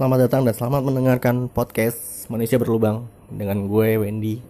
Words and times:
Selamat 0.00 0.32
datang 0.32 0.48
dan 0.48 0.56
selamat 0.56 0.80
mendengarkan 0.80 1.36
podcast 1.52 2.24
Manusia 2.32 2.56
Berlubang 2.56 3.04
dengan 3.28 3.68
gue 3.68 4.00
Wendy. 4.00 4.40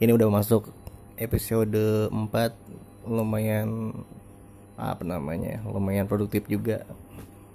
Ini 0.00 0.08
udah 0.16 0.32
masuk 0.32 0.72
episode 1.20 2.08
4 2.08 3.04
lumayan 3.04 3.92
apa 4.80 5.04
namanya? 5.04 5.60
Lumayan 5.68 6.08
produktif 6.08 6.48
juga. 6.48 6.88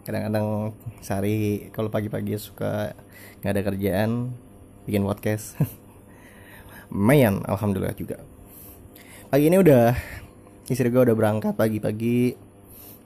Kadang-kadang 0.06 0.78
sehari 1.02 1.74
kalau 1.74 1.90
pagi-pagi 1.90 2.38
suka 2.38 2.94
nggak 3.42 3.50
ada 3.50 3.66
kerjaan 3.66 4.38
bikin 4.86 5.02
podcast. 5.02 5.58
Lumayan 6.94 7.42
alhamdulillah 7.50 7.98
juga. 7.98 8.22
Pagi 9.34 9.50
ini 9.50 9.58
udah 9.58 9.98
istri 10.70 10.94
gue 10.94 11.02
udah 11.02 11.18
berangkat 11.18 11.58
pagi-pagi 11.58 12.38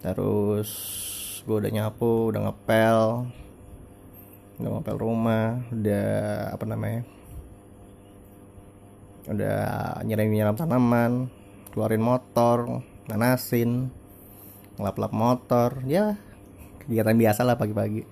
terus 0.03 0.67
gue 1.47 1.55
udah 1.63 1.71
nyapu 1.71 2.35
udah 2.35 2.51
ngepel 2.51 2.99
udah 4.61 4.69
ngepel 4.77 4.97
rumah 5.01 5.65
udah 5.73 6.07
apa 6.53 6.65
namanya 6.69 7.01
udah 9.25 9.59
nyiram 10.05 10.29
nyiram 10.29 10.55
tanaman 10.57 11.33
keluarin 11.73 12.01
motor 12.01 12.85
nanasin 13.09 13.89
ngelap-lap 14.77 15.13
motor 15.13 15.69
ya 15.85 16.17
kegiatan 16.81 17.17
biasa 17.17 17.41
lah 17.45 17.55
pagi-pagi. 17.55 18.03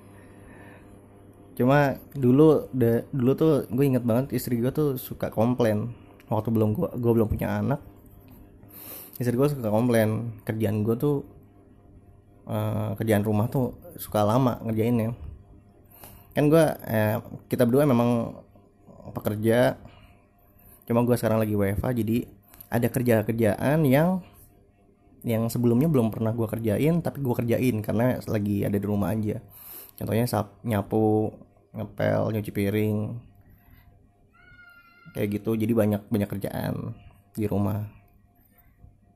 Cuma 1.58 1.98
dulu 2.16 2.70
de, 2.72 3.04
dulu 3.12 3.32
tuh 3.36 3.54
gue 3.68 3.84
inget 3.84 4.06
banget 4.06 4.32
istri 4.32 4.62
gue 4.62 4.72
tuh 4.72 4.96
suka 4.96 5.34
komplain. 5.34 5.92
Waktu 6.30 6.54
belum 6.54 6.78
gue 6.78 6.90
gue 6.94 7.12
belum 7.12 7.28
punya 7.28 7.60
anak 7.60 7.82
istri 9.18 9.36
gue 9.36 9.50
suka 9.50 9.74
komplain. 9.74 10.40
Kerjaan 10.46 10.86
gue 10.86 10.96
tuh 10.96 11.26
uh, 12.48 12.94
kerjaan 12.96 13.26
rumah 13.26 13.50
tuh 13.50 13.76
suka 13.98 14.24
lama 14.24 14.62
ngerjainnya 14.64 15.29
kan 16.34 16.44
gue 16.48 16.66
eh, 16.88 17.18
kita 17.50 17.66
berdua 17.66 17.90
memang 17.90 18.38
pekerja 19.14 19.80
cuma 20.86 21.02
gue 21.06 21.16
sekarang 21.18 21.42
lagi 21.42 21.54
WFA 21.58 21.90
jadi 21.94 22.26
ada 22.70 22.88
kerja-kerjaan 22.90 23.82
yang 23.90 24.22
yang 25.28 25.52
sebelumnya 25.52 25.92
belum 25.92 26.14
pernah 26.14 26.32
gue 26.32 26.48
kerjain 26.48 27.04
tapi 27.04 27.20
gue 27.20 27.36
kerjain 27.36 27.76
karena 27.84 28.20
lagi 28.24 28.64
ada 28.64 28.78
di 28.80 28.86
rumah 28.88 29.12
aja. 29.12 29.44
Contohnya 30.00 30.24
sap, 30.30 30.64
nyapu 30.64 31.34
ngepel 31.76 32.32
nyuci 32.32 32.52
piring 32.56 32.98
kayak 35.12 35.28
gitu. 35.42 35.60
Jadi 35.60 35.74
banyak 35.76 36.02
banyak 36.08 36.30
kerjaan 36.30 36.96
di 37.36 37.46
rumah. 37.50 37.84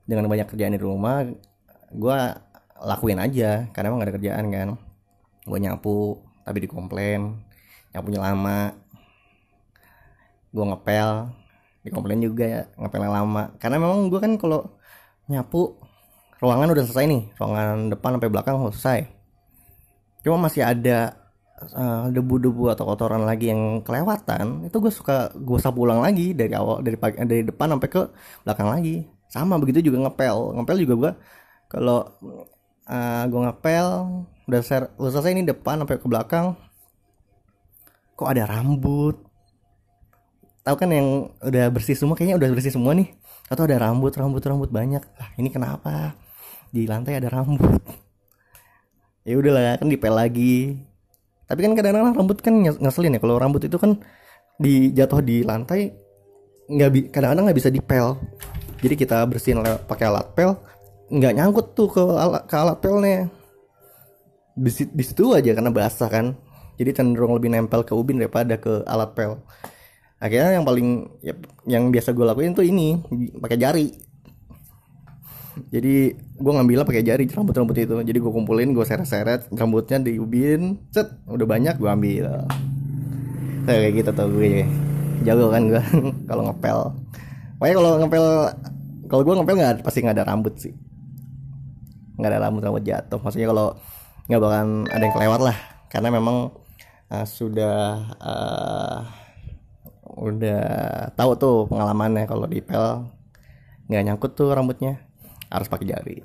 Dengan 0.04 0.28
banyak 0.28 0.48
kerjaan 0.50 0.76
di 0.76 0.82
rumah 0.82 1.24
gue 1.94 2.18
lakuin 2.84 3.22
aja 3.22 3.70
karena 3.72 3.86
emang 3.88 4.04
gak 4.04 4.08
ada 4.12 4.16
kerjaan 4.20 4.46
kan. 4.52 4.68
Gue 5.48 5.58
nyapu 5.62 6.20
tapi 6.44 6.68
dikomplain 6.68 7.40
nyapunya 7.90 8.20
lama. 8.20 8.76
Gue 10.54 10.64
ngepel 10.70 11.10
dikomplain 11.84 12.20
juga 12.24 12.44
ya 12.44 12.62
ngepelnya 12.80 13.10
lama. 13.12 13.44
Karena 13.60 13.76
memang 13.76 14.08
gue 14.08 14.20
kan 14.20 14.32
kalau 14.40 14.76
nyapu 15.28 15.76
ruangan 16.40 16.72
udah 16.72 16.84
selesai 16.84 17.04
nih. 17.08 17.22
Ruangan 17.36 17.92
depan 17.92 18.10
sampai 18.16 18.30
belakang 18.32 18.54
udah 18.60 18.74
selesai. 18.76 19.00
Cuma 20.24 20.48
masih 20.48 20.64
ada 20.64 21.16
uh, 21.76 22.08
debu-debu 22.08 22.72
atau 22.72 22.84
kotoran 22.88 23.28
lagi 23.28 23.52
yang 23.52 23.84
kelewatan 23.84 24.64
itu 24.64 24.76
gue 24.80 24.92
suka 24.92 25.32
gue 25.36 25.58
sapu 25.60 25.84
ulang 25.84 26.00
lagi 26.00 26.32
dari 26.32 26.56
awal 26.56 26.80
dari 26.80 26.96
pagi, 26.96 27.20
dari 27.24 27.44
depan 27.44 27.76
sampai 27.76 27.88
ke 27.92 28.02
belakang 28.44 28.68
lagi. 28.72 29.04
Sama 29.28 29.60
begitu 29.60 29.92
juga 29.92 30.08
ngepel. 30.08 30.56
Ngepel 30.60 30.76
juga 30.88 30.94
gue 30.96 31.12
kalau 31.68 32.08
uh, 32.88 33.24
gue 33.28 33.40
ngepel 33.44 33.86
udah, 34.48 34.60
ser, 34.60 34.92
udah 35.00 35.10
selesai 35.12 35.32
ini 35.32 35.44
depan 35.44 35.80
sampai 35.80 35.96
ke 35.96 36.06
belakang. 36.08 36.56
Kok 38.14 38.28
ada 38.30 38.44
rambut? 38.46 39.18
Tahu 40.64 40.76
kan 40.80 40.88
yang 40.88 41.28
udah 41.44 41.66
bersih 41.68 41.96
semua 41.96 42.16
kayaknya 42.16 42.40
udah 42.40 42.48
bersih 42.56 42.72
semua 42.72 42.96
nih. 42.96 43.12
Atau 43.52 43.68
ada 43.68 43.76
rambut 43.76 44.12
rambut 44.16 44.40
rambut 44.40 44.70
banyak. 44.72 45.02
Ah 45.20 45.28
ini 45.36 45.52
kenapa? 45.52 46.16
Di 46.72 46.88
lantai 46.88 47.20
ada 47.20 47.28
rambut. 47.32 47.80
Ya 49.24 49.40
udahlah 49.40 49.80
kan 49.80 49.88
dipel 49.88 50.12
lagi. 50.12 50.84
Tapi 51.48 51.64
kan 51.64 51.72
kadang-kadang 51.72 52.12
rambut 52.12 52.44
kan 52.44 52.60
ngeselin 52.60 53.16
ya. 53.16 53.20
Kalau 53.24 53.40
rambut 53.40 53.64
itu 53.64 53.80
kan 53.80 53.96
dijatuh 54.60 55.24
di 55.24 55.40
lantai 55.40 55.96
nggak 56.68 57.08
kadang-kadang 57.08 57.48
nggak 57.48 57.56
bisa 57.56 57.72
dipel. 57.72 58.20
Jadi 58.84 59.00
kita 59.00 59.24
bersihin 59.24 59.64
pakai 59.88 60.12
alat 60.12 60.28
pel 60.36 60.60
nggak 61.10 61.32
nyangkut 61.36 61.66
tuh 61.76 61.88
ke 61.90 62.00
alat 62.00 62.42
ke 62.48 62.54
alat 62.56 62.78
pelnya. 62.80 63.28
Di, 64.54 64.70
di 64.70 65.02
situ 65.04 65.34
aja 65.34 65.50
karena 65.52 65.70
basah 65.74 66.08
kan. 66.08 66.26
Jadi 66.74 66.90
cenderung 66.90 67.34
lebih 67.38 67.54
nempel 67.54 67.86
ke 67.86 67.94
ubin 67.94 68.18
daripada 68.18 68.58
ke 68.58 68.82
alat 68.86 69.14
pel. 69.14 69.38
Akhirnya 70.18 70.58
yang 70.58 70.66
paling 70.66 70.88
ya, 71.20 71.34
yang 71.68 71.84
biasa 71.92 72.16
gue 72.16 72.24
lakuin 72.24 72.56
tuh 72.56 72.64
ini 72.66 72.98
pakai 73.38 73.58
jari. 73.60 73.88
Jadi 75.70 76.10
gue 76.18 76.52
ngambilnya 76.52 76.82
pakai 76.82 77.04
jari 77.06 77.30
rambut-rambut 77.30 77.76
itu. 77.78 77.94
Jadi 78.02 78.18
gue 78.18 78.32
kumpulin 78.32 78.74
gue 78.74 78.82
seret-seret 78.82 79.46
rambutnya 79.54 80.02
di 80.02 80.18
ubin 80.18 80.82
set 80.90 81.14
udah 81.30 81.46
banyak 81.46 81.78
gue 81.78 81.90
ambil. 81.90 82.26
Nah, 83.64 83.74
kayak 83.74 83.92
gitu 84.02 84.10
tuh 84.10 84.26
gue. 84.34 84.66
Jago 85.22 85.46
kan 85.54 85.62
gue 85.70 85.82
kalau 86.30 86.42
ngepel. 86.50 86.78
Pokoknya 87.54 87.74
kalau 87.78 87.90
ngepel 88.02 88.26
kalau 89.06 89.22
gue 89.22 89.34
ngepel 89.38 89.56
nggak 89.62 89.74
pasti 89.86 89.98
nggak 90.02 90.16
ada 90.18 90.26
rambut 90.26 90.58
sih 90.58 90.74
nggak 92.18 92.30
ada 92.30 92.38
rambut 92.48 92.62
rambut 92.62 92.84
jatuh. 92.84 93.18
Maksudnya 93.20 93.48
kalau 93.50 93.78
nggak 94.30 94.40
bakalan 94.40 94.70
ada 94.90 95.02
yang 95.02 95.14
kelewat 95.14 95.40
lah. 95.40 95.56
Karena 95.90 96.08
memang 96.10 96.36
uh, 97.10 97.26
sudah 97.26 97.76
uh, 98.18 98.98
udah 100.14 100.62
tahu 101.18 101.30
tuh 101.34 101.56
pengalamannya 101.66 102.24
kalau 102.30 102.46
di 102.46 102.62
pel 102.62 103.10
nggak 103.90 104.02
nyangkut 104.06 104.32
tuh 104.38 104.54
rambutnya 104.54 105.02
harus 105.50 105.66
pakai 105.66 105.86
jari. 105.90 106.16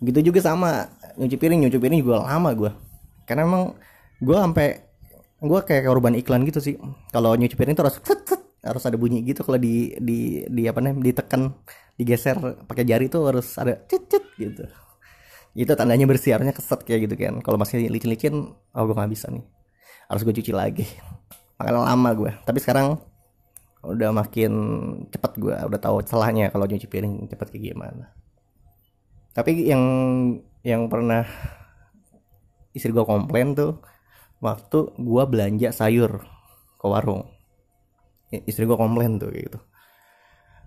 Gitu 0.00 0.32
juga 0.32 0.40
sama 0.40 0.88
nyuci 1.18 1.36
piring 1.36 1.66
nyuci 1.66 1.78
piring 1.78 2.00
juga 2.00 2.24
lama 2.24 2.50
gue 2.54 2.72
karena 3.28 3.44
emang 3.44 3.76
gue 4.22 4.36
sampai 4.36 4.80
gue 5.40 5.60
kayak 5.64 5.88
korban 5.88 6.14
iklan 6.18 6.44
gitu 6.44 6.60
sih. 6.60 6.76
Kalau 7.14 7.32
nyuci 7.36 7.56
piring 7.56 7.76
tuh 7.76 7.86
harus 8.60 8.82
ada 8.84 8.96
bunyi 9.00 9.24
gitu. 9.24 9.40
Kalau 9.44 9.56
di 9.56 9.96
di 9.98 10.44
di 10.48 10.62
apa 10.68 10.80
nih 10.84 10.96
ditekan 11.00 11.52
digeser 11.96 12.36
pakai 12.64 12.84
jari 12.88 13.12
tuh 13.12 13.28
harus 13.28 13.46
ada 13.56 13.76
cit 13.88 14.08
cit 14.08 14.24
gitu. 14.36 14.64
Itu 15.56 15.72
tandanya 15.74 16.06
bersih 16.06 16.38
harusnya 16.38 16.54
keset 16.54 16.80
kayak 16.86 17.10
gitu 17.10 17.14
kan 17.18 17.42
kalau 17.42 17.58
masih 17.58 17.90
licin-licin 17.90 18.54
oh 18.54 18.82
gue 18.86 18.94
nggak 18.96 19.12
bisa 19.12 19.28
nih. 19.28 19.44
Harus 20.08 20.22
gue 20.24 20.34
cuci 20.36 20.52
lagi. 20.54 20.86
Makanya 21.60 21.92
lama 21.92 22.10
gue 22.16 22.32
tapi 22.44 22.58
sekarang 22.62 22.96
udah 23.80 24.12
makin 24.12 24.52
cepet 25.08 25.32
gue 25.40 25.56
udah 25.56 25.80
tahu 25.80 26.04
celahnya 26.04 26.52
kalau 26.52 26.68
nyuci 26.68 26.84
piring 26.88 27.28
cepet 27.28 27.46
kayak 27.48 27.64
gimana. 27.72 28.04
Tapi 29.32 29.68
yang 29.68 29.84
yang 30.60 30.92
pernah 30.92 31.24
istri 32.76 32.92
gue 32.92 33.04
komplain 33.04 33.56
tuh 33.56 33.80
waktu 34.40 34.92
gue 34.96 35.22
belanja 35.28 35.72
sayur 35.72 36.24
ke 36.80 36.86
warung 36.88 37.28
istri 38.30 38.64
gue 38.64 38.78
komplain 38.78 39.18
tuh 39.18 39.30
gitu. 39.34 39.58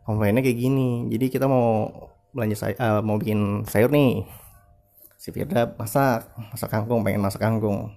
Komplainnya 0.04 0.44
kayak 0.44 0.60
gini 0.60 1.08
jadi 1.08 1.32
kita 1.32 1.48
mau 1.48 1.88
belanja 2.36 2.60
sayur 2.60 2.78
uh, 2.80 3.02
mau 3.02 3.16
bikin 3.16 3.64
sayur 3.64 3.90
nih. 3.90 4.28
Si 5.16 5.32
Firda 5.32 5.72
masak 5.80 6.28
masak 6.52 6.70
kangkung 6.70 7.02
pengen 7.08 7.24
masak 7.24 7.40
kangkung. 7.40 7.96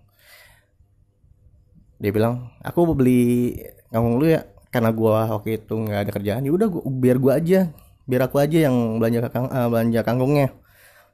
Dia 1.99 2.13
bilang 2.15 2.55
aku 2.63 2.95
beli 2.95 3.59
kangkung 3.91 4.23
lu 4.23 4.31
ya 4.31 4.47
karena 4.71 4.95
gua 4.95 5.27
waktu 5.35 5.59
itu 5.59 5.75
nggak 5.75 6.01
ada 6.07 6.13
kerjaan 6.13 6.45
ya 6.45 6.53
udah 6.53 6.69
biar 6.87 7.17
gua 7.17 7.41
aja 7.41 7.73
biar 8.07 8.31
aku 8.31 8.39
aja 8.39 8.71
yang 8.71 9.03
belanja 9.03 9.27
kang, 9.33 9.51
uh, 9.51 9.67
belanja 9.67 10.01
kangkungnya 10.07 10.55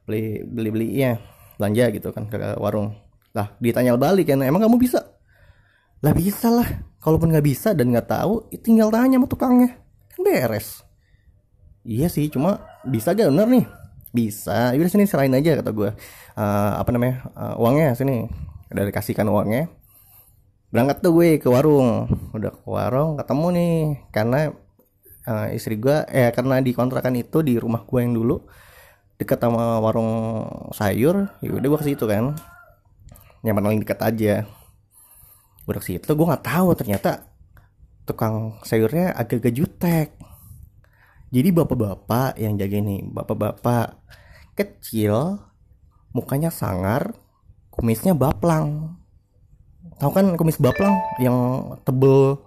beli 0.05 0.43
beli 0.45 0.69
beli 0.69 0.87
ya 0.93 1.17
belanja 1.57 1.83
gitu 1.95 2.09
kan 2.13 2.29
ke 2.29 2.37
warung. 2.59 2.93
Lah 3.33 3.49
ditanya 3.57 3.97
balik 3.97 4.29
kan 4.29 4.45
emang 4.45 4.61
kamu 4.61 4.77
bisa 4.77 5.12
lah 6.03 6.13
bisa 6.13 6.51
lah. 6.51 6.69
Kalaupun 6.99 7.31
nggak 7.31 7.47
bisa 7.47 7.71
dan 7.71 7.91
nggak 7.91 8.07
tahu 8.11 8.47
tinggal 8.59 8.91
tanya 8.91 9.19
sama 9.19 9.27
tukangnya. 9.27 9.79
Kan 10.11 10.19
beres. 10.23 10.83
Iya 11.83 12.07
sih 12.07 12.31
cuma 12.31 12.63
bisa 12.87 13.11
gak 13.11 13.27
bener 13.27 13.47
nih. 13.47 13.65
Bisa. 14.15 14.71
Ya 14.71 14.79
udah 14.79 14.91
sini 14.91 15.03
serahin 15.03 15.35
aja 15.35 15.59
kata 15.59 15.71
gue 15.75 15.91
uh, 16.39 16.71
apa 16.79 16.89
namanya? 16.95 17.27
Uh, 17.35 17.59
uangnya 17.59 17.95
sini. 17.95 18.27
Udah 18.71 18.87
dikasihkan 18.87 19.27
uangnya. 19.27 19.67
Berangkat 20.71 21.03
tuh 21.03 21.11
gue 21.19 21.39
ke 21.43 21.47
warung. 21.51 22.07
Udah 22.31 22.55
ke 22.55 22.67
warung 22.67 23.19
ketemu 23.19 23.47
nih. 23.51 23.75
Karena 24.15 24.39
uh, 25.27 25.47
istri 25.51 25.75
gue 25.75 26.07
eh 26.07 26.31
karena 26.31 26.63
di 26.63 26.71
kontrakan 26.71 27.19
itu 27.19 27.43
di 27.43 27.59
rumah 27.59 27.83
gue 27.83 27.99
yang 27.99 28.15
dulu. 28.15 28.43
Deket 29.19 29.43
sama 29.43 29.83
warung 29.83 30.11
sayur. 30.71 31.35
Ya 31.43 31.51
udah 31.51 31.67
gue 31.67 31.79
ke 31.83 31.87
situ 31.91 32.07
kan. 32.07 32.39
Yang 33.43 33.55
paling 33.59 33.81
deket 33.83 33.99
aja 33.99 34.35
gue 35.63 35.73
ke 35.79 35.85
situ 35.95 36.11
gue 36.11 36.27
nggak 36.27 36.43
tahu 36.43 36.75
ternyata 36.75 37.33
tukang 38.03 38.59
sayurnya 38.67 39.15
agak-agak 39.15 39.53
jutek. 39.55 40.09
Jadi 41.33 41.49
bapak-bapak 41.49 42.37
yang 42.37 42.59
jaga 42.59 42.77
ini 42.77 43.01
bapak-bapak 43.09 43.97
kecil 44.53 45.39
mukanya 46.13 46.53
sangar 46.53 47.15
kumisnya 47.73 48.13
baplang. 48.13 48.99
Tahu 49.97 50.11
kan 50.13 50.25
kumis 50.37 50.59
baplang 50.61 50.93
yang 51.17 51.37
tebel 51.87 52.37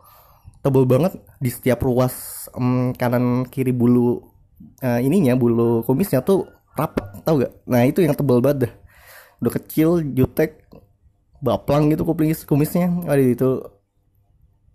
tebel 0.62 0.84
banget 0.86 1.18
di 1.42 1.50
setiap 1.50 1.82
ruas 1.82 2.46
em, 2.54 2.94
kanan 2.94 3.46
kiri 3.46 3.70
bulu 3.70 4.22
eh, 4.82 5.00
ininya 5.02 5.34
bulu 5.38 5.82
kumisnya 5.86 6.22
tuh 6.22 6.46
rapet 6.74 7.06
tahu 7.22 7.46
gak 7.46 7.52
nah 7.70 7.82
itu 7.86 8.02
yang 8.02 8.18
tebel 8.18 8.42
banget 8.42 8.68
dah 8.68 8.72
udah 9.40 9.52
kecil 9.62 10.02
jutek 10.02 10.66
baplang 11.43 11.93
gitu 11.93 12.03
kumis 12.05 12.44
kumisnya. 12.49 12.93
Ada 13.06 13.23
itu 13.23 13.50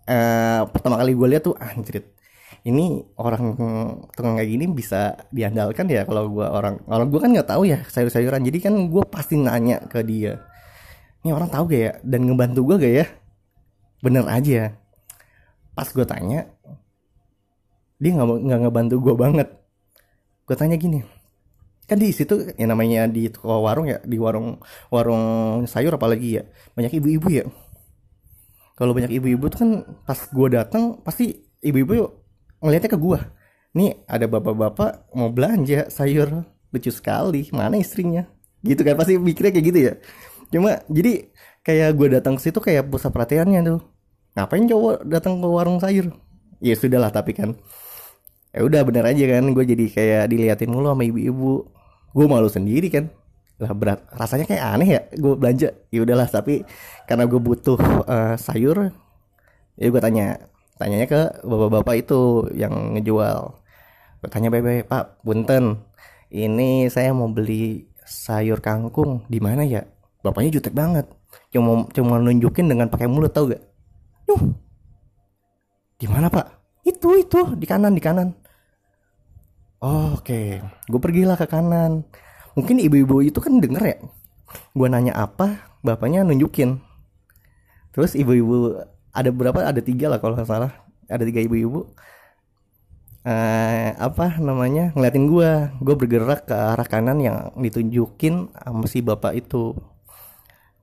eh 0.10 0.62
pertama 0.70 0.98
kali 1.02 1.14
gue 1.14 1.28
lihat 1.32 1.44
tuh 1.46 1.56
anjrit. 1.58 2.06
Ini 2.62 3.18
orang 3.18 3.58
tukang 4.14 4.38
kayak 4.38 4.50
gini 4.54 4.66
bisa 4.70 5.18
diandalkan 5.34 5.90
ya 5.90 6.06
kalau 6.06 6.30
gue 6.30 6.46
orang 6.46 6.78
kalau 6.86 7.06
gue 7.10 7.20
kan 7.22 7.30
nggak 7.34 7.50
tahu 7.50 7.64
ya 7.66 7.82
sayur-sayuran. 7.90 8.46
Jadi 8.46 8.58
kan 8.62 8.74
gue 8.90 9.04
pasti 9.10 9.38
nanya 9.40 9.82
ke 9.90 10.06
dia 10.06 10.52
ini 11.22 11.30
orang 11.38 11.50
tahu 11.54 11.70
gak 11.70 11.82
ya? 11.82 11.94
Dan 12.02 12.26
ngebantu 12.26 12.66
gue 12.66 12.76
gak 12.82 12.94
ya? 13.06 13.06
Bener 14.02 14.26
aja. 14.26 14.74
Pas 15.78 15.88
gue 15.88 16.06
tanya 16.06 16.50
dia 18.02 18.18
nggak 18.18 18.28
nggak 18.50 18.60
ngebantu 18.66 18.96
gue 18.98 19.14
banget. 19.14 19.48
Gue 20.50 20.56
tanya 20.58 20.76
gini 20.82 21.06
kan 21.92 22.00
di 22.00 22.16
situ 22.16 22.56
ya 22.56 22.64
namanya 22.72 23.04
di 23.12 23.28
toko 23.28 23.68
warung 23.68 23.92
ya 23.92 24.00
di 24.08 24.16
warung 24.16 24.64
warung 24.88 25.68
sayur 25.68 26.00
apalagi 26.00 26.40
ya 26.40 26.44
banyak 26.72 27.04
ibu-ibu 27.04 27.28
ya. 27.28 27.44
Kalau 28.80 28.96
banyak 28.96 29.12
ibu-ibu 29.12 29.52
tuh 29.52 29.60
kan 29.60 29.72
pas 30.08 30.16
gue 30.16 30.48
datang 30.56 31.04
pasti 31.04 31.52
ibu-ibu 31.60 32.08
ngeliatnya 32.64 32.96
ke 32.96 32.96
gue 32.96 33.20
nih 33.76 34.08
ada 34.08 34.24
bapak-bapak 34.32 35.12
mau 35.12 35.28
belanja 35.28 35.92
sayur. 35.92 36.48
Lucu 36.72 36.88
sekali 36.88 37.52
mana 37.52 37.76
istrinya? 37.76 38.24
Gitu 38.64 38.80
kan 38.88 38.96
pasti 38.96 39.20
mikirnya 39.20 39.52
kayak 39.52 39.66
gitu 39.68 39.80
ya. 39.84 39.94
Cuma 40.48 40.80
jadi 40.88 41.28
kayak 41.68 41.90
gue 42.00 42.08
datang 42.16 42.40
ke 42.40 42.48
situ 42.48 42.64
kayak 42.64 42.88
pusat 42.88 43.12
perhatiannya 43.12 43.68
tuh. 43.68 43.84
Ngapain 44.40 44.64
cowok 44.64 45.04
datang 45.04 45.44
ke 45.44 45.48
warung 45.52 45.84
sayur? 45.84 46.16
Ya 46.64 46.80
sudah 46.80 47.04
lah 47.04 47.12
tapi 47.12 47.36
kan. 47.36 47.60
Ya 48.56 48.64
udah 48.64 48.88
bener 48.88 49.04
aja 49.04 49.36
kan 49.36 49.52
gue 49.52 49.66
jadi 49.68 49.86
kayak 49.92 50.24
diliatin 50.32 50.72
mulu 50.72 50.96
sama 50.96 51.04
ibu-ibu 51.04 51.81
gue 52.12 52.26
malu 52.28 52.52
sendiri 52.52 52.92
kan 52.92 53.08
lah 53.62 53.78
berat 53.78 54.02
rasanya 54.18 54.50
kayak 54.50 54.66
aneh 54.74 54.90
ya 54.90 55.02
gue 55.14 55.34
belanja. 55.38 55.70
Ya 55.94 56.00
udahlah 56.02 56.26
tapi 56.26 56.66
karena 57.06 57.30
gue 57.30 57.38
butuh 57.38 57.78
eh, 58.10 58.36
sayur 58.42 58.90
ya 59.78 59.88
gue 59.88 60.02
tanya 60.02 60.42
tanyanya 60.82 61.06
ke 61.06 61.22
bapak-bapak 61.46 61.96
itu 62.02 62.50
yang 62.58 62.98
ngejual. 62.98 63.54
Gue 64.22 64.30
tanya 64.34 64.50
bebe 64.50 64.82
pak 64.82 65.22
punten. 65.22 65.86
Ini 66.32 66.90
saya 66.90 67.14
mau 67.14 67.30
beli 67.30 67.86
sayur 68.02 68.64
kangkung 68.64 69.30
di 69.30 69.38
mana 69.38 69.62
ya? 69.62 69.86
Bapaknya 70.26 70.58
jutek 70.58 70.74
banget. 70.74 71.06
Cuma 71.54 71.86
cuma 71.94 72.18
nunjukin 72.18 72.66
dengan 72.66 72.90
pakai 72.90 73.06
mulut 73.06 73.30
tau 73.36 73.52
gak? 73.52 73.62
Di 76.02 76.08
mana 76.10 76.34
pak? 76.34 76.50
Itu 76.82 77.14
itu 77.20 77.54
di 77.60 77.68
kanan 77.70 77.94
di 77.94 78.02
kanan 78.02 78.41
Oke, 79.82 80.62
gue 80.62 81.00
pergilah 81.02 81.34
ke 81.34 81.50
kanan. 81.50 82.06
Mungkin 82.54 82.78
ibu-ibu 82.78 83.26
itu 83.26 83.42
kan 83.42 83.58
denger 83.58 83.82
ya. 83.82 83.98
Gue 84.78 84.86
nanya 84.86 85.18
apa, 85.18 85.74
bapaknya 85.82 86.22
nunjukin. 86.22 86.78
Terus 87.90 88.14
ibu-ibu 88.14 88.78
ada 89.10 89.34
berapa? 89.34 89.66
Ada 89.66 89.82
tiga 89.82 90.14
lah 90.14 90.22
kalau 90.22 90.38
nggak 90.38 90.46
salah. 90.46 90.70
Ada 91.10 91.26
tiga 91.26 91.42
ibu-ibu. 91.42 91.90
Eh, 93.26 93.90
apa 93.98 94.38
namanya 94.38 94.94
ngeliatin 94.94 95.26
gue. 95.26 95.50
Gue 95.82 95.96
bergerak 95.98 96.46
ke 96.46 96.54
arah 96.54 96.86
kanan 96.86 97.18
yang 97.18 97.50
ditunjukin 97.58 98.54
sama 98.54 98.86
si 98.86 99.02
bapak 99.02 99.34
itu. 99.34 99.74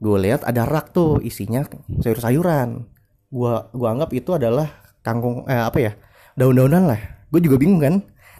Gue 0.02 0.18
lihat 0.26 0.42
ada 0.42 0.66
rak 0.66 0.90
tuh 0.90 1.22
isinya 1.22 1.62
sayur-sayuran. 2.02 2.82
Gue 3.30 3.54
gua 3.78 3.88
anggap 3.94 4.10
itu 4.10 4.34
adalah 4.34 4.66
kangkung 5.06 5.46
eh 5.46 5.62
apa 5.62 5.78
ya 5.78 5.92
daun-daunan 6.34 6.90
lah. 6.90 7.00
Gue 7.30 7.38
juga 7.46 7.62
bingung 7.62 7.78
kan 7.78 7.94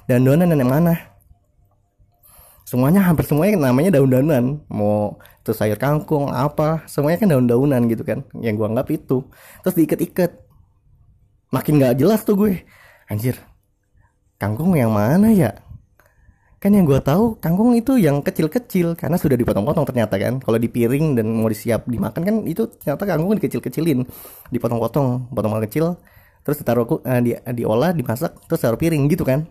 dan 0.08 0.24
daunan 0.24 0.48
yang 0.48 0.72
mana? 0.72 0.96
Semuanya 2.64 3.04
hampir 3.04 3.28
semuanya 3.28 3.68
namanya 3.68 4.00
daun-daunan. 4.00 4.64
Mau 4.72 5.20
itu 5.44 5.52
sayur 5.52 5.76
kangkung 5.76 6.32
apa 6.32 6.84
semuanya 6.88 7.20
kan 7.20 7.28
daun-daunan 7.28 7.84
gitu 7.92 8.08
kan. 8.08 8.24
Yang 8.40 8.54
gua 8.56 8.66
anggap 8.72 8.88
itu. 8.88 9.24
Terus 9.60 9.74
diikat-ikat. 9.76 10.30
Makin 11.52 11.72
nggak 11.80 11.94
jelas 12.00 12.24
tuh 12.24 12.40
gue. 12.40 12.64
Anjir 13.08 13.36
kangkung 14.40 14.72
yang 14.76 14.92
mana 14.92 15.28
ya? 15.28 15.52
Kan 16.60 16.72
yang 16.72 16.88
gua 16.88 17.04
tahu 17.04 17.36
kangkung 17.40 17.76
itu 17.76 18.00
yang 18.00 18.24
kecil-kecil 18.24 18.96
karena 18.96 19.20
sudah 19.20 19.36
dipotong-potong 19.36 19.84
ternyata 19.88 20.16
kan. 20.16 20.40
Kalau 20.40 20.56
di 20.56 20.72
piring 20.72 21.20
dan 21.20 21.28
mau 21.36 21.52
disiap 21.52 21.84
dimakan 21.84 22.20
kan 22.24 22.36
itu 22.48 22.64
ternyata 22.80 23.04
kangkung 23.04 23.36
dikecil-kecilin. 23.36 24.08
Dipotong-potong 24.52 25.32
potong 25.36 25.52
kecil 25.68 26.00
terus 26.48 26.64
ditaruh 26.64 27.04
eh, 27.04 27.20
di 27.20 27.32
diolah 27.60 27.92
dimasak 27.92 28.48
terus 28.48 28.64
taruh 28.64 28.80
piring 28.80 29.04
gitu 29.12 29.20
kan 29.20 29.44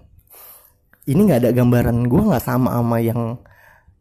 ini 1.07 1.19
nggak 1.27 1.39
ada 1.47 1.51
gambaran 1.55 2.05
gue 2.11 2.21
nggak 2.21 2.43
sama 2.43 2.75
sama 2.75 2.97
yang 2.99 3.39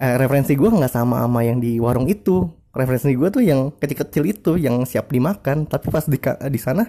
eh, 0.03 0.15
referensi 0.19 0.59
gue 0.59 0.69
nggak 0.69 0.93
sama 0.93 1.23
sama 1.25 1.41
yang 1.47 1.59
di 1.63 1.79
warung 1.79 2.11
itu. 2.11 2.51
Referensi 2.77 3.17
gue 3.17 3.29
tuh 3.33 3.41
yang 3.41 3.73
kecil-kecil 3.73 4.25
itu 4.29 4.53
yang 4.61 4.85
siap 4.85 5.09
dimakan. 5.09 5.65
Tapi 5.65 5.89
pas 5.89 6.05
di 6.05 6.19
di 6.53 6.61
sana 6.61 6.85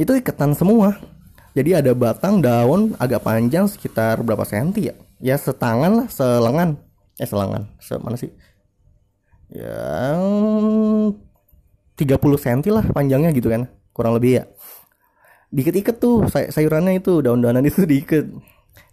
itu 0.00 0.10
iketan 0.16 0.56
semua. 0.56 0.98
Jadi 1.56 1.72
ada 1.72 1.92
batang 1.96 2.42
daun 2.42 2.92
agak 3.00 3.24
panjang 3.24 3.64
sekitar 3.70 4.20
berapa 4.20 4.44
senti 4.44 4.90
ya? 4.90 4.94
Ya 5.22 5.36
setangan 5.38 6.04
lah 6.04 6.06
selengan. 6.10 6.80
Eh 7.16 7.28
selengan. 7.28 7.70
Se 7.80 7.96
mana 7.96 8.18
sih? 8.18 8.28
Yang 9.52 10.20
30 11.96 12.36
senti 12.36 12.68
lah 12.68 12.84
panjangnya 12.92 13.32
gitu 13.32 13.48
kan 13.48 13.70
kurang 13.96 14.18
lebih 14.18 14.42
ya. 14.42 14.44
Diikat-ikat 15.48 15.96
tuh 15.96 16.28
say- 16.28 16.50
sayurannya 16.52 17.00
itu 17.00 17.24
daun-daunan 17.24 17.64
itu 17.64 17.86
diikat 17.90 18.28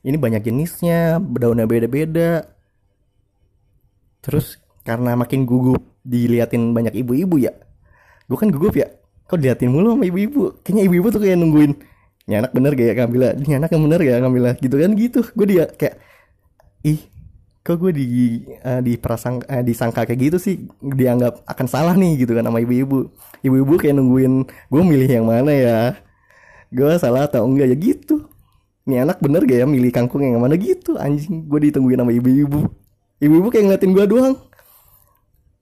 ini 0.03 0.18
banyak 0.19 0.44
jenisnya 0.44 1.18
daunnya 1.19 1.63
beda-beda. 1.63 2.47
Terus 4.24 4.59
karena 4.83 5.15
makin 5.15 5.47
gugup 5.47 5.80
diliatin 6.03 6.75
banyak 6.75 6.95
ibu-ibu 7.00 7.39
ya. 7.39 7.56
Gue 8.27 8.38
kan 8.39 8.51
gugup 8.51 8.75
ya 8.75 8.91
kok 9.27 9.39
diliatin 9.39 9.71
mulu 9.71 9.95
sama 9.95 10.06
ibu-ibu? 10.07 10.59
Kayaknya 10.62 10.83
ibu-ibu 10.91 11.07
tuh 11.09 11.21
kayak 11.24 11.39
nungguin 11.39 11.71
ini 12.24 12.39
anak 12.39 12.51
bener 12.56 12.71
gak 12.71 12.88
ya 12.88 12.94
ngambil 13.03 13.21
ini 13.44 13.53
anak 13.59 13.69
yang 13.75 13.83
bener 13.83 14.00
gak 14.00 14.13
ya 14.15 14.19
ngambil 14.24 14.44
gitu 14.59 14.75
kan 14.75 14.91
gitu. 15.00 15.19
Gue 15.35 15.45
dia 15.47 15.63
kayak 15.71 15.95
ih 16.83 17.00
kok 17.63 17.79
gue 17.79 17.91
di 17.95 18.03
eh, 18.59 18.81
di 18.83 18.94
eh, 19.00 19.63
disangka 19.63 20.03
kayak 20.03 20.19
gitu 20.19 20.38
sih? 20.39 20.56
Dianggap 20.83 21.47
akan 21.47 21.68
salah 21.71 21.95
nih 21.95 22.27
gitu 22.27 22.36
kan 22.36 22.44
sama 22.44 22.59
ibu-ibu. 22.59 23.07
Ibu-ibu 23.44 23.74
kayak 23.79 23.96
nungguin 23.96 24.34
gue 24.48 24.81
milih 24.84 25.10
yang 25.10 25.27
mana 25.31 25.51
ya? 25.51 25.79
Gue 26.72 26.91
salah 27.00 27.27
atau 27.31 27.48
enggak? 27.48 27.72
Ya 27.72 27.77
gitu 27.79 28.33
ini 28.84 29.00
anak 29.00 29.24
bener 29.24 29.48
gak 29.48 29.63
ya 29.63 29.68
milih 29.68 29.92
kangkung 29.96 30.24
yang 30.24 30.44
mana? 30.44 30.60
Gitu 30.60 31.00
anjing. 31.00 31.48
Gue 31.48 31.72
ditungguin 31.72 32.00
sama 32.00 32.12
ibu-ibu. 32.12 32.68
Ibu-ibu 33.24 33.48
kayak 33.48 33.63
ngeliatin 33.72 33.92
gue 33.96 34.06
doang. 34.08 34.36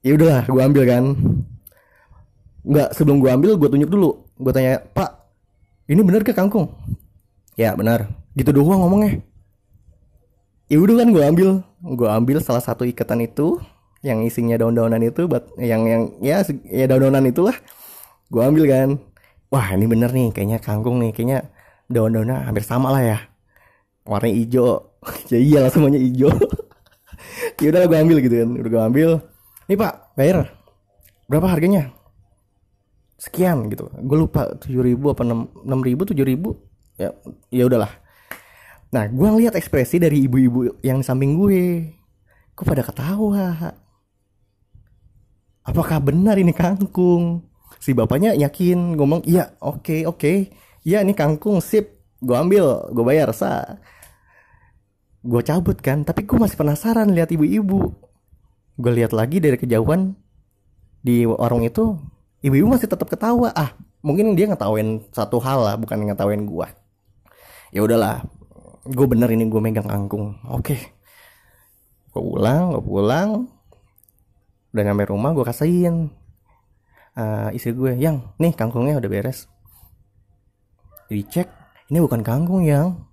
Ya 0.01 0.17
udahlah 0.17 0.43
gue 0.49 0.61
ambil 0.61 0.83
kan. 0.89 1.03
Nggak 2.65 2.89
sebelum 2.97 3.21
gue 3.21 3.29
ambil 3.29 3.51
gue 3.61 3.69
tunjuk 3.69 3.89
dulu. 3.93 4.25
Gue 4.41 4.51
tanya 4.53 4.81
pak 4.81 5.29
ini 5.85 6.01
bener 6.01 6.25
ke 6.25 6.33
kangkung? 6.33 6.73
Ya 7.53 7.77
benar 7.77 8.09
gitu 8.33 8.49
doang 8.49 8.81
ngomongnya. 8.81 9.21
Ya 10.65 10.81
udah 10.81 11.05
kan 11.05 11.07
gue 11.13 11.21
ambil. 11.21 11.49
Gue 11.81 12.09
ambil 12.09 12.37
salah 12.41 12.63
satu 12.65 12.89
ikatan 12.89 13.21
itu 13.21 13.61
yang 14.01 14.25
isinya 14.25 14.57
daun-daunan 14.57 14.97
itu 15.05 15.29
buat 15.29 15.53
yang 15.61 15.85
yang 15.85 16.01
ya 16.25 16.41
ya 16.65 16.89
daun-daunan 16.89 17.29
itulah. 17.29 17.53
Gue 18.33 18.41
ambil 18.41 18.65
kan. 18.65 18.89
Wah 19.53 19.67
ini 19.77 19.85
bener 19.85 20.09
nih 20.09 20.33
kayaknya 20.33 20.57
kangkung 20.57 20.97
nih 20.97 21.13
kayaknya 21.13 21.51
daun-daunnya 21.91 22.47
hampir 22.47 22.63
sama 22.63 22.89
lah 22.95 23.03
ya. 23.03 23.19
Warna 24.07 24.31
hijau. 24.31 24.87
Ya 25.33 25.41
iyalah 25.41 25.71
semuanya 25.73 25.97
hijau. 25.97 26.31
Ya 27.61 27.69
udah 27.69 27.85
gue 27.85 27.97
ambil 28.01 28.17
gitu 28.25 28.35
kan. 28.41 28.49
Udah 28.57 28.69
gue 28.69 28.81
ambil. 28.81 29.09
Nih 29.69 29.77
pak 29.77 29.93
bayar. 30.17 30.49
Berapa 31.29 31.47
harganya? 31.47 31.93
Sekian 33.21 33.69
gitu. 33.69 33.85
Gue 34.01 34.17
lupa 34.17 34.49
tujuh 34.57 34.81
ribu 34.81 35.13
apa 35.13 35.21
enam 35.21 35.79
ribu 35.85 36.01
tujuh 36.09 36.25
ribu. 36.25 36.57
Ya 36.97 37.13
ya 37.53 37.69
udahlah. 37.69 37.93
Nah 38.91 39.07
gue 39.07 39.27
ngeliat 39.29 39.55
ekspresi 39.55 40.01
dari 40.01 40.25
ibu-ibu 40.25 40.81
yang 40.81 41.05
samping 41.05 41.37
gue. 41.37 41.93
Kok 42.57 42.65
pada 42.65 42.83
ketawa? 42.83 43.77
Apakah 45.61 46.01
benar 46.01 46.35
ini 46.41 46.51
kangkung? 46.51 47.45
Si 47.81 47.95
bapaknya 47.95 48.35
yakin 48.37 48.97
ngomong 48.99 49.25
iya 49.25 49.57
oke 49.57 50.05
oke 50.05 50.51
iya 50.85 51.01
ini 51.01 51.13
kangkung 51.17 51.59
sip. 51.59 51.99
Gue 52.21 52.37
ambil 52.37 52.89
gue 52.93 53.03
bayar 53.05 53.33
sa. 53.33 53.81
Gue 55.21 55.41
cabut 55.45 55.77
kan 55.81 56.05
tapi 56.05 56.25
gue 56.25 56.37
masih 56.37 56.57
penasaran 56.57 57.09
lihat 57.13 57.33
ibu-ibu. 57.33 57.93
Gue 58.77 58.91
lihat 58.93 59.13
lagi 59.13 59.41
dari 59.41 59.57
kejauhan 59.57 60.17
di 61.01 61.25
warung 61.25 61.65
itu 61.65 61.97
ibu-ibu 62.45 62.77
masih 62.77 62.89
tetap 62.89 63.09
ketawa. 63.09 63.49
Ah 63.53 63.73
mungkin 64.01 64.33
dia 64.33 64.49
ngetawain 64.49 65.05
satu 65.13 65.37
hal 65.41 65.61
lah 65.61 65.75
bukan 65.77 66.09
ngetawain 66.09 66.41
gue 66.49 66.67
ya 67.69 67.85
udahlah 67.85 68.25
gue 68.81 69.05
bener 69.05 69.29
ini 69.29 69.45
gue 69.45 69.61
megang 69.61 69.85
kangkung. 69.85 70.41
Oke. 70.49 70.77
Gue 72.11 72.21
pulang 72.21 72.73
gue 72.75 72.83
pulang. 72.83 73.29
Udah 74.71 74.83
nyampe 74.87 75.03
rumah 75.11 75.35
gue 75.35 75.45
kasihin 75.45 76.09
uh, 77.19 77.49
istri 77.51 77.75
gue 77.75 77.93
yang 77.99 78.33
nih 78.39 78.55
kangkungnya 78.55 78.97
udah 78.97 79.09
beres 79.11 79.50
dicek 81.11 81.51
ini 81.91 81.99
bukan 81.99 82.23
kangkung 82.23 82.63
yang. 82.63 83.03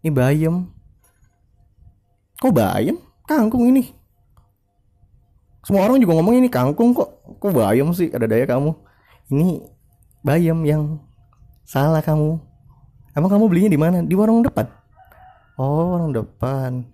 Ini 0.00 0.08
bayam. 0.08 0.72
Kok 2.40 2.56
bayam? 2.56 2.96
Kangkung 3.28 3.68
ini. 3.68 3.92
Semua 5.60 5.84
orang 5.84 6.00
juga 6.00 6.16
ngomong 6.16 6.40
ini 6.40 6.48
kangkung 6.48 6.96
kok. 6.96 7.20
Kok 7.36 7.52
bayam 7.52 7.92
sih? 7.92 8.08
Ada 8.08 8.24
daya 8.24 8.48
kamu. 8.48 8.72
Ini 9.28 9.60
bayam 10.24 10.64
yang. 10.64 11.04
Salah 11.68 12.00
kamu. 12.00 12.40
Emang 13.12 13.28
kamu 13.28 13.44
belinya 13.52 13.70
di 13.72 13.80
mana? 13.80 14.00
Di 14.00 14.16
warung 14.16 14.40
depan? 14.40 14.64
Oh 15.60 15.92
warung 15.92 16.16
depan. 16.16 16.88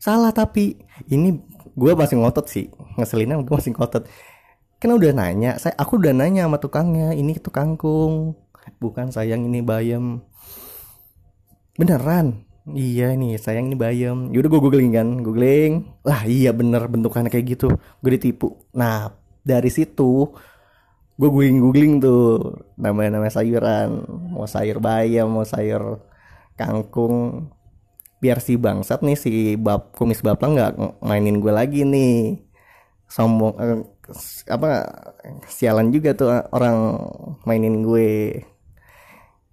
Salah 0.00 0.32
tapi 0.32 0.80
ini 1.12 1.36
gue 1.76 1.92
masih 1.92 2.16
ngotot 2.16 2.48
sih. 2.48 2.72
Ngeselinnya 2.96 3.44
gue 3.44 3.52
masih 3.52 3.76
ngotot. 3.76 4.08
Kan 4.80 4.88
udah 4.96 5.12
nanya 5.12 5.60
saya 5.60 5.76
aku 5.76 6.00
udah 6.00 6.16
nanya 6.16 6.48
sama 6.48 6.56
tukangnya 6.56 7.12
ini 7.12 7.36
itu 7.36 7.52
kangkung 7.52 8.38
bukan 8.76 9.08
sayang 9.08 9.48
ini 9.48 9.64
bayam. 9.64 10.20
Beneran? 11.80 12.44
Iya 12.68 13.16
nih 13.16 13.40
sayang 13.40 13.72
ini 13.72 13.76
bayam. 13.78 14.28
Yaudah 14.28 14.50
gue 14.52 14.60
googling 14.60 14.92
kan 14.92 15.08
googling. 15.24 15.88
Wah 16.04 16.28
iya 16.28 16.52
bener 16.52 16.84
bentukannya 16.84 17.32
kayak 17.32 17.56
gitu. 17.56 17.72
Gue 18.04 18.10
ditipu. 18.20 18.60
Nah 18.76 19.16
dari 19.40 19.72
situ 19.72 20.28
gue 21.18 21.28
googling 21.32 21.58
googling 21.64 21.92
tuh 22.02 22.52
namanya 22.76 23.16
namanya 23.16 23.40
sayuran. 23.40 24.04
Mau 24.34 24.44
sayur 24.44 24.78
bayam 24.84 25.32
mau 25.32 25.48
sayur 25.48 26.04
kangkung. 26.60 27.48
Biar 28.20 28.42
si 28.42 28.58
bangsat 28.58 29.00
nih 29.06 29.16
si 29.16 29.32
bab 29.56 29.94
kumis 29.96 30.20
baplang 30.20 30.58
nggak 30.58 30.72
mainin 31.00 31.40
gue 31.40 31.52
lagi 31.54 31.86
nih. 31.88 32.44
Sombong 33.08 33.54
eh, 33.56 33.80
apa 34.52 34.84
sialan 35.48 35.88
juga 35.94 36.12
tuh 36.12 36.28
orang 36.52 36.76
mainin 37.48 37.80
gue 37.80 38.40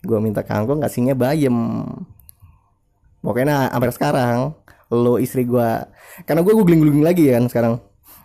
gue 0.06 0.20
minta 0.22 0.46
kangkung 0.46 0.80
kasihnya 0.80 1.18
bayam 1.18 1.84
pokoknya 3.26 3.74
sampai 3.74 3.90
sekarang 3.90 4.38
lo 4.94 5.18
istri 5.18 5.50
gue 5.50 5.70
karena 6.24 6.46
gue 6.46 6.54
googling 6.54 6.80
googling 6.80 7.06
lagi 7.06 7.28
kan 7.34 7.50
sekarang. 7.50 7.74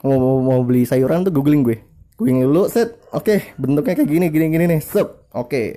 Mau, 0.00 0.16
mau, 0.16 0.36
mau 0.40 0.60
beli 0.64 0.88
sayuran 0.88 1.24
tuh 1.24 1.32
googling 1.32 1.64
gue. 1.64 1.80
Googling 2.16 2.44
lu 2.44 2.68
set 2.68 3.00
oke 3.12 3.24
okay, 3.24 3.38
bentuknya 3.56 3.96
kayak 3.96 4.08
gini 4.08 4.26
gini 4.28 4.46
gini 4.52 4.64
nih 4.76 4.80
set 4.80 5.08
oke. 5.32 5.48
Okay. 5.48 5.68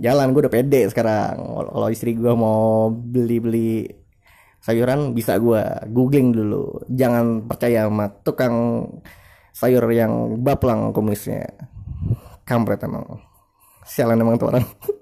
jalan 0.00 0.32
gue 0.34 0.40
udah 0.44 0.52
pede 0.52 0.88
sekarang. 0.90 1.38
Kalau 1.40 1.88
istri 1.88 2.16
gue 2.16 2.32
mau 2.36 2.88
beli 2.92 3.36
beli 3.40 3.72
sayuran 4.60 5.12
bisa 5.16 5.36
gue 5.40 5.60
googling 5.92 6.32
dulu. 6.32 6.84
Jangan 6.92 7.44
percaya 7.48 7.88
sama 7.88 8.12
tukang 8.24 8.86
sayur 9.52 9.84
yang 9.92 10.40
baplang 10.40 10.92
kumisnya. 10.92 11.48
Kampret 12.44 12.84
emang. 12.84 13.20
Sialan 13.84 14.20
emang 14.20 14.40
tuh 14.40 14.48
orang 14.52 14.64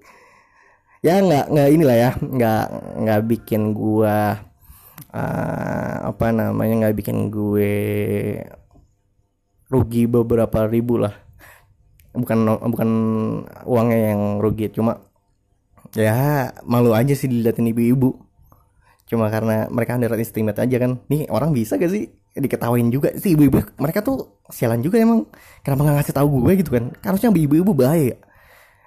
ya 1.02 1.18
nggak 1.18 1.44
nggak 1.50 1.68
inilah 1.74 1.96
ya 1.98 2.10
nggak 2.14 2.64
nggak 3.02 3.20
bikin 3.26 3.62
gua 3.74 4.38
uh, 5.12 5.94
apa 6.10 6.26
namanya 6.32 6.88
nggak 6.88 6.96
bikin 6.98 7.28
gue 7.28 7.74
rugi 9.72 10.04
beberapa 10.08 10.68
ribu 10.68 11.00
lah. 11.00 11.14
Bukan 12.12 12.38
bukan 12.68 12.90
uangnya 13.64 14.12
yang 14.12 14.22
rugi 14.42 14.68
cuma 14.68 15.00
ya 15.96 16.52
malu 16.68 16.92
aja 16.92 17.16
sih 17.16 17.28
dilihatin 17.28 17.72
ibu-ibu. 17.72 18.12
Cuma 19.08 19.28
karena 19.28 19.68
mereka 19.72 19.96
underestimate 19.96 20.60
aja 20.60 20.76
kan. 20.80 21.00
Nih 21.08 21.28
orang 21.32 21.52
bisa 21.56 21.76
gak 21.76 21.92
sih 21.92 22.08
diketawain 22.36 22.88
juga 22.92 23.12
sih 23.16 23.32
ibu-ibu? 23.36 23.60
Mereka 23.80 24.04
tuh 24.04 24.44
sialan 24.52 24.80
juga 24.84 25.00
emang. 25.00 25.24
Kenapa 25.64 25.80
nggak 25.88 25.96
ngasih 26.04 26.16
tahu 26.16 26.28
gue 26.44 26.52
gitu 26.64 26.70
kan? 26.76 26.84
Harusnya 27.04 27.32
ibu-ibu 27.32 27.72
bahaya 27.72 28.16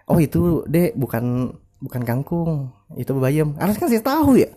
oh 0.06 0.20
itu 0.22 0.62
deh 0.70 0.94
bukan 0.94 1.54
bukan 1.86 2.02
kangkung 2.02 2.74
itu 2.98 3.14
bayam. 3.16 3.54
Harus 3.62 3.78
kasih 3.78 4.02
tahu 4.02 4.42
ya. 4.42 4.50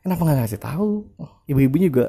Kenapa 0.00 0.24
nggak 0.24 0.48
kasih 0.48 0.60
tahu? 0.60 1.04
Ibu-ibu 1.44 1.76
juga 1.76 2.04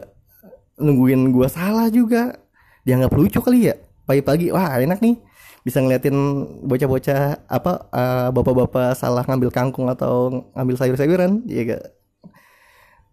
nungguin 0.79 1.35
gua 1.35 1.51
salah 1.51 1.91
juga. 1.91 2.39
Dianggap 2.87 3.11
lucu 3.13 3.43
kali 3.43 3.69
ya. 3.69 3.75
Pagi-pagi 4.07 4.49
wah 4.49 4.79
enak 4.79 5.03
nih. 5.03 5.19
Bisa 5.61 5.77
ngeliatin 5.77 6.17
bocah-bocah 6.65 7.45
apa 7.45 7.71
uh, 7.93 8.29
bapak-bapak 8.33 8.97
salah 8.97 9.21
ngambil 9.27 9.53
kangkung 9.53 9.91
atau 9.91 10.49
ngambil 10.57 10.75
sayur-sayuran 10.79 11.45
ya 11.45 11.61
gak 11.69 12.01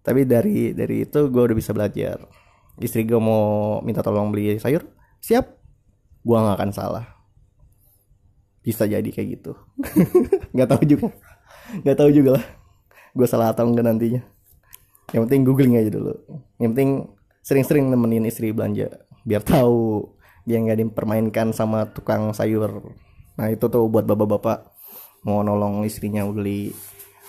tapi 0.09 0.25
dari 0.25 0.73
dari 0.73 1.05
itu 1.05 1.29
gue 1.29 1.43
udah 1.45 1.53
bisa 1.53 1.77
belajar. 1.77 2.17
Istri 2.81 3.05
gue 3.05 3.21
mau 3.21 3.77
minta 3.85 4.01
tolong 4.01 4.33
beli 4.33 4.57
sayur 4.57 4.89
siap. 5.21 5.61
Gue 6.25 6.33
nggak 6.41 6.57
akan 6.57 6.71
salah. 6.73 7.05
Bisa 8.65 8.89
jadi 8.89 9.05
kayak 9.05 9.29
gitu. 9.37 9.53
Nggak 10.57 10.69
tahu 10.69 10.83
juga 10.89 11.09
nggak 11.85 11.97
tahu 11.97 12.11
juga 12.11 12.41
lah. 12.41 12.45
Gue 13.13 13.27
salah 13.29 13.53
atau 13.53 13.69
enggak 13.69 13.85
nantinya. 13.85 14.23
Yang 15.13 15.23
penting 15.29 15.43
googling 15.45 15.75
aja 15.81 15.91
dulu. 15.93 16.15
Yang 16.61 16.71
penting 16.77 16.91
sering-sering 17.45 17.89
nemenin 17.89 18.29
istri 18.29 18.53
belanja 18.53 18.93
biar 19.25 19.41
tahu 19.41 20.05
dia 20.49 20.61
nggak 20.61 20.81
dipermainkan 20.81 21.53
sama 21.53 21.89
tukang 21.93 22.33
sayur. 22.33 22.93
Nah 23.37 23.47
itu 23.53 23.69
tuh 23.69 23.89
buat 23.89 24.05
bapak-bapak 24.09 24.69
mau 25.25 25.45
nolong 25.45 25.85
istrinya 25.85 26.25
beli 26.25 26.73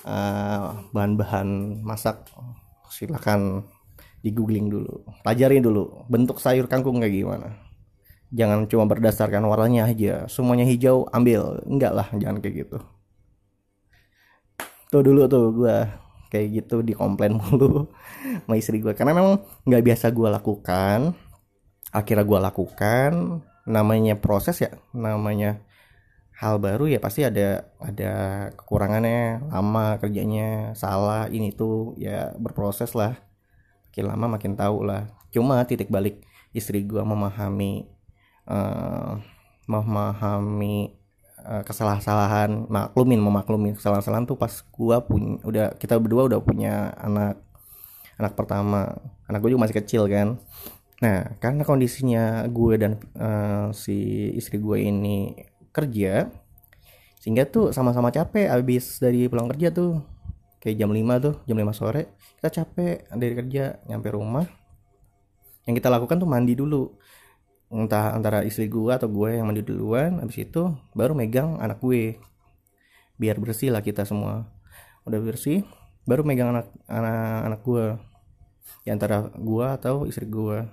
uh, 0.08 0.88
bahan-bahan 0.96 1.80
masak 1.84 2.28
silakan 2.92 3.64
di 4.20 4.32
googling 4.32 4.68
dulu. 4.72 5.04
Pelajari 5.24 5.60
dulu 5.64 6.08
bentuk 6.08 6.40
sayur 6.40 6.68
kangkung 6.68 7.00
kayak 7.00 7.16
gimana. 7.16 7.50
Jangan 8.32 8.68
cuma 8.68 8.86
berdasarkan 8.86 9.44
warnanya 9.48 9.90
aja. 9.90 10.28
Semuanya 10.28 10.64
hijau 10.68 11.08
ambil. 11.12 11.64
Enggak 11.66 11.96
lah 11.96 12.08
jangan 12.16 12.44
kayak 12.44 12.68
gitu 12.68 12.80
tuh 14.90 15.02
dulu 15.06 15.30
tuh 15.30 15.54
gue 15.54 15.78
kayak 16.30 16.48
gitu 16.62 16.86
dikomplain 16.86 17.38
mulu 17.38 17.90
sama 18.46 18.56
istri 18.58 18.82
gue 18.82 18.94
karena 18.94 19.18
memang 19.18 19.42
nggak 19.66 19.84
biasa 19.86 20.06
gue 20.14 20.30
lakukan. 20.30 21.00
Akhirnya 21.90 22.26
gue 22.26 22.40
lakukan. 22.42 23.12
Namanya 23.70 24.18
proses 24.18 24.58
ya 24.62 24.74
namanya 24.98 25.62
hal 26.40 26.58
baru 26.58 26.88
ya 26.88 27.04
pasti 27.04 27.28
ada 27.28 27.70
ada 27.84 28.14
kekurangannya 28.56 29.52
lama 29.52 30.00
kerjanya 30.00 30.72
salah 30.74 31.28
ini 31.30 31.54
tuh 31.54 31.94
ya 32.02 32.34
berproses 32.38 32.94
lah. 32.98 33.18
Makin 33.90 34.06
lama 34.10 34.26
makin 34.38 34.54
tahu 34.58 34.86
lah. 34.86 35.10
Cuma 35.30 35.62
titik 35.70 35.94
balik 35.94 36.26
istri 36.54 36.82
gue 36.82 37.02
memahami 37.02 37.86
uh, 38.50 39.22
memahami 39.70 40.99
uh, 41.46 41.64
kesalahan-kesalahan 41.64 42.68
maklumin 42.68 43.20
memaklumin 43.22 43.76
kesalahan-kesalahan 43.78 44.26
tuh 44.28 44.38
pas 44.40 44.52
gua 44.76 45.04
punya 45.04 45.40
udah 45.44 45.66
kita 45.78 45.96
berdua 46.00 46.28
udah 46.28 46.40
punya 46.44 46.94
anak 47.00 47.40
anak 48.20 48.36
pertama. 48.36 49.00
Anak 49.32 49.40
gue 49.42 49.56
juga 49.56 49.64
masih 49.66 49.80
kecil 49.80 50.04
kan? 50.12 50.38
Nah 51.00 51.40
karena 51.40 51.64
kondisinya 51.64 52.44
gue 52.52 52.76
dan 52.76 52.92
uh, 53.16 53.72
si 53.72 54.30
istri 54.36 54.60
gue 54.60 54.84
ini 54.84 55.32
kerja 55.72 56.28
sehingga 57.20 57.48
tuh 57.48 57.72
sama-sama 57.72 58.12
capek 58.12 58.52
abis 58.52 59.00
dari 59.00 59.32
pulang 59.32 59.48
kerja 59.48 59.72
tuh. 59.72 60.04
Kayak 60.60 60.84
jam 60.84 60.92
5 60.92 61.24
tuh 61.24 61.36
jam 61.48 61.56
5 61.56 61.72
sore 61.72 62.20
kita 62.36 62.50
capek 62.52 63.08
dari 63.16 63.34
kerja 63.40 63.80
nyampe 63.88 64.12
rumah. 64.12 64.44
Yang 65.64 65.80
kita 65.80 65.88
lakukan 65.88 66.20
tuh 66.20 66.28
mandi 66.28 66.52
dulu 66.60 66.99
entah 67.70 68.18
antara 68.18 68.42
istri 68.42 68.66
gue 68.66 68.90
atau 68.90 69.06
gue 69.06 69.38
yang 69.38 69.46
mandi 69.46 69.62
duluan 69.62 70.18
habis 70.22 70.42
itu 70.42 70.74
baru 70.98 71.14
megang 71.14 71.62
anak 71.62 71.82
gue. 71.82 72.18
Biar 73.22 73.38
bersih 73.38 73.70
lah 73.70 73.86
kita 73.86 74.06
semua. 74.06 74.50
Udah 75.06 75.22
bersih 75.22 75.66
baru 76.10 76.26
megang 76.26 76.54
anak 76.54 76.68
anak 76.90 77.40
anak 77.46 77.62
gue 77.62 77.86
di 78.86 78.90
antara 78.90 79.30
gue 79.34 79.66
atau 79.66 80.06
istri 80.10 80.26
gue 80.26 80.66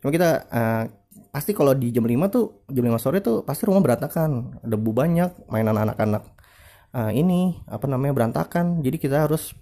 cuma 0.00 0.12
kita 0.12 0.44
uh, 0.52 0.84
pasti 1.32 1.56
kalau 1.56 1.72
di 1.72 1.92
jam 1.92 2.04
5 2.04 2.12
tuh 2.32 2.64
jam 2.68 2.84
5 2.84 3.00
sore 3.00 3.18
tuh 3.24 3.44
pasti 3.44 3.68
rumah 3.68 3.84
berantakan. 3.84 4.60
Debu 4.64 4.92
banyak 4.92 5.48
mainan 5.52 5.76
anak-anak 5.76 6.24
uh, 6.96 7.12
ini 7.12 7.60
apa 7.68 7.84
namanya 7.88 8.12
berantakan. 8.16 8.80
Jadi 8.80 8.96
kita 8.96 9.28
harus 9.28 9.52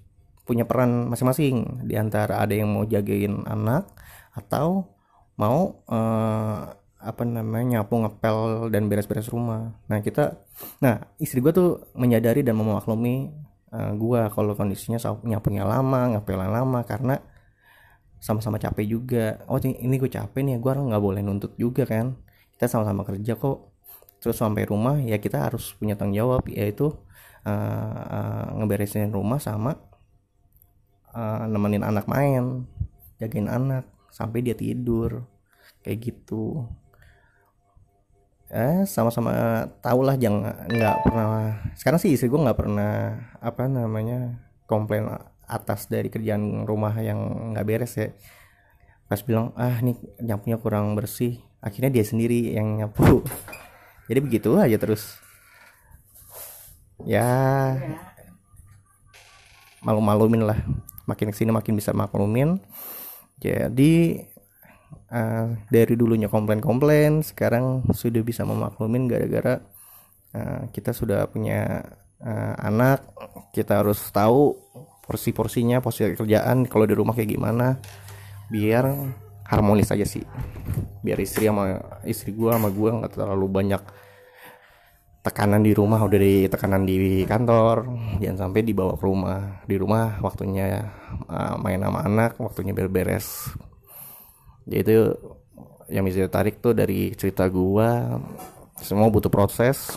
punya 0.46 0.66
peran 0.66 1.10
masing-masing. 1.10 1.86
Di 1.86 1.98
antara 1.98 2.42
ada 2.42 2.54
yang 2.54 2.70
mau 2.70 2.86
jagain 2.86 3.42
anak 3.46 3.90
atau 4.34 4.93
mau 5.34 5.82
uh, 5.90 6.70
apa 7.04 7.22
namanya 7.28 7.80
nyapu 7.80 8.00
ngepel 8.00 8.68
dan 8.72 8.88
beres-beres 8.88 9.28
rumah. 9.28 9.76
Nah 9.90 10.00
kita 10.00 10.40
nah 10.80 11.04
istri 11.20 11.44
gue 11.44 11.52
tuh 11.52 11.92
menyadari 11.92 12.40
dan 12.40 12.56
memaklumi 12.56 13.28
uh, 13.74 13.76
eh, 13.76 13.92
gue 13.92 14.20
kalau 14.32 14.56
kondisinya 14.56 14.96
nyapunya 15.26 15.68
lama 15.68 16.16
ngepelnya 16.16 16.48
lama 16.48 16.80
karena 16.88 17.20
sama-sama 18.22 18.56
capek 18.56 18.86
juga. 18.88 19.44
Oh 19.52 19.60
ini 19.60 20.00
gue 20.00 20.08
capek 20.08 20.40
nih 20.40 20.56
gue 20.56 20.72
nggak 20.72 21.02
boleh 21.02 21.20
nuntut 21.20 21.52
juga 21.60 21.84
kan. 21.84 22.16
Kita 22.56 22.70
sama-sama 22.70 23.04
kerja 23.04 23.36
kok. 23.36 23.74
Terus 24.24 24.40
sampai 24.40 24.64
rumah 24.64 24.96
ya 25.04 25.20
kita 25.20 25.44
harus 25.52 25.76
punya 25.76 26.00
tanggung 26.00 26.16
jawab 26.16 26.48
yaitu 26.48 26.88
uh, 27.44 28.00
uh, 28.08 28.44
ngeberesin 28.56 29.12
rumah 29.12 29.36
sama 29.36 29.76
uh, 31.12 31.44
nemenin 31.44 31.84
anak 31.84 32.08
main 32.08 32.64
jagain 33.20 33.46
anak 33.46 33.84
sampai 34.14 34.46
dia 34.46 34.54
tidur. 34.54 35.26
Kayak 35.82 35.98
gitu. 36.14 36.70
Eh 38.54 38.86
sama-sama 38.86 39.66
tahu 39.82 40.06
lah 40.06 40.14
jangan 40.14 40.70
nggak 40.70 40.96
pernah. 41.02 41.58
Sekarang 41.74 41.98
sih 41.98 42.14
istri 42.14 42.30
gue 42.30 42.38
nggak 42.38 42.54
pernah 42.54 43.18
apa 43.42 43.66
namanya 43.66 44.38
komplain 44.70 45.10
atas 45.44 45.90
dari 45.90 46.06
kerjaan 46.06 46.62
rumah 46.62 46.94
yang 47.02 47.50
nggak 47.50 47.66
beres 47.66 47.98
ya. 47.98 48.14
Pas 49.10 49.18
bilang 49.26 49.50
ah 49.58 49.82
nih 49.82 49.98
nyapunya 50.22 50.62
kurang 50.62 50.94
bersih. 50.94 51.42
Akhirnya 51.58 51.90
dia 51.90 52.04
sendiri 52.06 52.54
yang 52.54 52.78
nyapu. 52.78 53.26
Jadi 54.08 54.20
begitu 54.22 54.54
aja 54.54 54.78
terus. 54.78 55.18
Ya 57.02 57.26
malu-malumin 59.82 60.46
lah. 60.46 60.62
Makin 61.04 61.34
ke 61.34 61.36
sini 61.36 61.50
makin 61.52 61.76
bisa 61.76 61.92
maklumin 61.92 62.62
jadi 63.44 64.24
uh, 65.12 65.46
dari 65.68 65.94
dulunya 66.00 66.32
komplain-komplain 66.32 67.20
sekarang 67.20 67.84
sudah 67.92 68.24
bisa 68.24 68.48
memaklumin 68.48 69.04
gara-gara 69.04 69.60
uh, 70.32 70.64
kita 70.72 70.96
sudah 70.96 71.28
punya 71.28 71.84
uh, 72.24 72.54
anak 72.56 73.04
kita 73.52 73.84
harus 73.84 74.00
tahu 74.08 74.56
porsi-porsinya 75.04 75.84
porsi 75.84 76.16
kerjaan 76.16 76.64
kalau 76.64 76.88
di 76.88 76.96
rumah 76.96 77.12
kayak 77.12 77.36
gimana 77.36 77.76
biar 78.48 78.88
harmonis 79.44 79.92
aja 79.92 80.08
sih. 80.08 80.24
Biar 81.04 81.20
istri 81.20 81.44
sama 81.44 81.76
istri 82.08 82.32
gua 82.32 82.56
sama 82.56 82.72
gua 82.72 83.04
nggak 83.04 83.12
terlalu 83.12 83.46
banyak 83.52 83.82
tekanan 85.24 85.64
di 85.64 85.72
rumah 85.72 86.04
udah 86.04 86.20
di 86.20 86.44
tekanan 86.52 86.84
di 86.84 87.24
kantor 87.24 87.88
jangan 88.20 88.48
sampai 88.48 88.60
dibawa 88.60 88.92
ke 88.94 89.04
rumah. 89.08 89.40
Di 89.64 89.76
rumah 89.80 90.20
waktunya 90.20 90.84
uh, 91.26 91.56
main 91.56 91.80
sama 91.80 92.04
anak 92.04 92.36
waktunya 92.36 92.76
beres 92.76 93.56
jadi 94.64 94.80
itu 94.80 94.96
yang 95.92 96.04
bisa 96.08 96.24
tarik 96.32 96.64
tuh 96.64 96.72
dari 96.72 97.12
cerita 97.12 97.44
gua 97.52 98.20
semua 98.80 99.12
butuh 99.12 99.28
proses. 99.28 99.92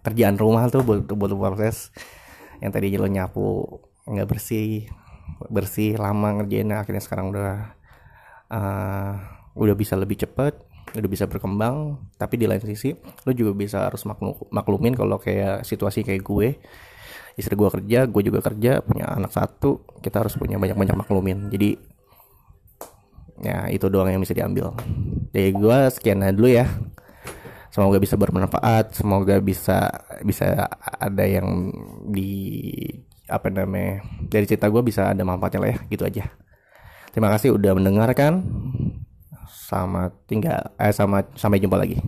Kerjaan 0.00 0.40
rumah 0.40 0.66
tuh 0.72 0.80
butuh 0.80 1.16
butuh 1.16 1.36
proses. 1.36 1.92
Yang 2.64 2.72
tadi 2.72 2.86
lo 2.96 3.08
nyapu 3.08 3.68
nggak 4.08 4.28
bersih 4.28 4.88
bersih 5.48 5.94
lama 6.00 6.40
ngerjainnya 6.40 6.82
akhirnya 6.82 7.04
sekarang 7.04 7.30
udah 7.30 7.52
uh, 8.50 9.12
udah 9.54 9.74
bisa 9.78 9.94
lebih 9.94 10.18
cepet 10.18 10.56
udah 10.90 11.10
bisa 11.10 11.30
berkembang 11.30 11.98
tapi 12.18 12.34
di 12.34 12.50
lain 12.50 12.58
sisi 12.62 12.90
lo 12.98 13.30
juga 13.30 13.54
bisa 13.54 13.86
harus 13.86 14.02
maklum, 14.02 14.34
maklumin 14.50 14.94
kalau 14.98 15.22
kayak 15.22 15.62
situasi 15.62 16.02
kayak 16.02 16.22
gue 16.26 16.48
istri 17.38 17.54
gue 17.54 17.70
kerja 17.70 18.10
gue 18.10 18.22
juga 18.26 18.40
kerja 18.42 18.82
punya 18.82 19.06
anak 19.08 19.30
satu 19.30 19.86
kita 20.04 20.20
harus 20.24 20.34
punya 20.36 20.60
banyak-banyak 20.60 20.96
maklumin. 20.96 21.48
Jadi 21.52 21.76
ya 23.40 23.72
itu 23.72 23.88
doang 23.88 24.12
yang 24.12 24.20
bisa 24.20 24.36
diambil. 24.36 24.76
Dari 25.32 25.50
gue 25.54 25.76
sekian 25.88 26.20
dulu 26.36 26.48
ya. 26.50 26.66
Semoga 27.70 28.02
bisa 28.02 28.18
bermanfaat 28.18 28.98
semoga 28.98 29.38
bisa 29.38 29.88
bisa 30.26 30.66
ada 30.98 31.22
yang 31.22 31.70
di 32.10 32.58
apa 33.30 33.46
namanya 33.46 34.02
dari 34.26 34.42
cerita 34.42 34.66
gue 34.66 34.82
bisa 34.82 35.14
ada 35.14 35.22
manfaatnya 35.22 35.60
lah 35.62 35.70
ya 35.70 35.78
gitu 35.86 36.02
aja. 36.02 36.24
Terima 37.14 37.30
kasih 37.30 37.54
udah 37.54 37.72
mendengarkan 37.78 38.42
sama 39.50 40.14
tinggal 40.30 40.70
eh 40.78 40.94
sama 40.94 41.26
sampai 41.34 41.58
jumpa 41.58 41.76
lagi 41.76 41.98